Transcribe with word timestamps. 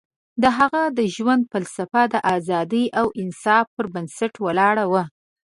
د 0.41 0.43
هغه 0.57 0.83
د 0.97 0.99
ژوند 1.15 1.43
فلسفه 1.53 2.01
د 2.13 2.15
ازادۍ 2.35 2.85
او 2.99 3.05
انصاف 3.21 3.65
پر 3.75 3.85
بنسټ 3.93 4.33
ولاړه 4.45 4.85
وه. 4.91 5.03